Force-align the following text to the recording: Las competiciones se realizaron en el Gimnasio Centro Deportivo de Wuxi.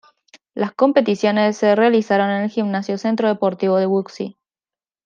Las 0.55 0.71
competiciones 0.73 1.57
se 1.57 1.75
realizaron 1.75 2.31
en 2.31 2.41
el 2.41 2.49
Gimnasio 2.49 2.97
Centro 2.97 3.27
Deportivo 3.27 3.77
de 3.77 3.85
Wuxi. 3.85 4.39